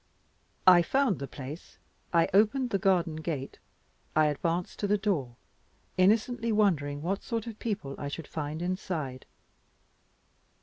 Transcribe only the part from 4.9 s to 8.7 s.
door, innocently wondering what sort of people I should find